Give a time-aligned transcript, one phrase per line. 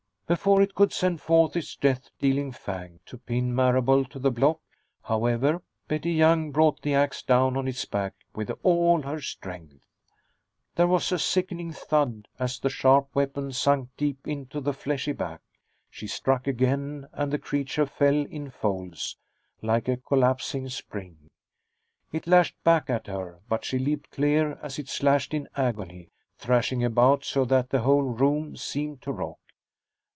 [0.27, 4.61] Before it could send forth its death dealing fang to pin Marable to the block,
[5.03, 9.83] however, Betty Young brought the ax down on its back with all her strength.
[10.75, 15.41] There was a sickening thud as the sharp weapon sunk deep into the fleshy back.
[15.89, 19.17] She struck again, and the creature fell in folds,
[19.61, 21.27] like a collapsing spring.
[22.13, 26.07] It lashed back at her, but she leaped clear as it slashed in agony,
[26.37, 29.37] thrashing about so that the whole room seemed to rock.